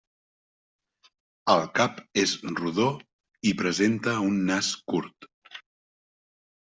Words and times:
El 1.55 1.61
cap 1.81 1.99
és 2.23 2.33
rodó 2.61 2.87
i 3.51 3.55
presenta 3.63 4.19
un 4.31 4.43
nas 4.51 4.75
curt. 4.95 5.33